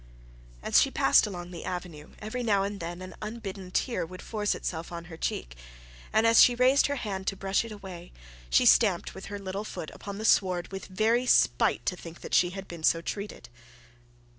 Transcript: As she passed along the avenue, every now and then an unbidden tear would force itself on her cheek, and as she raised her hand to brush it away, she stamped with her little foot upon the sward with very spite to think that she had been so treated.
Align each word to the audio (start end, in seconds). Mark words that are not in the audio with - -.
As 0.63 0.81
she 0.81 0.89
passed 0.89 1.27
along 1.27 1.51
the 1.51 1.63
avenue, 1.63 2.09
every 2.17 2.41
now 2.41 2.63
and 2.63 2.79
then 2.79 3.03
an 3.03 3.13
unbidden 3.21 3.69
tear 3.69 4.03
would 4.03 4.23
force 4.23 4.55
itself 4.55 4.91
on 4.91 5.05
her 5.13 5.15
cheek, 5.15 5.55
and 6.11 6.25
as 6.25 6.41
she 6.41 6.55
raised 6.55 6.87
her 6.87 6.95
hand 6.95 7.27
to 7.27 7.35
brush 7.35 7.63
it 7.63 7.71
away, 7.71 8.11
she 8.49 8.65
stamped 8.65 9.13
with 9.13 9.25
her 9.27 9.37
little 9.37 9.63
foot 9.63 9.91
upon 9.93 10.17
the 10.17 10.25
sward 10.25 10.71
with 10.71 10.87
very 10.87 11.27
spite 11.27 11.85
to 11.85 11.95
think 11.95 12.21
that 12.21 12.33
she 12.33 12.49
had 12.49 12.67
been 12.67 12.81
so 12.81 12.99
treated. 12.99 13.47